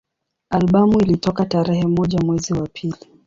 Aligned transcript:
Albamu 0.49 0.99
ilitoka 1.01 1.45
tarehe 1.45 1.87
moja 1.87 2.19
mwezi 2.19 2.53
wa 2.53 2.67
pili 2.67 3.05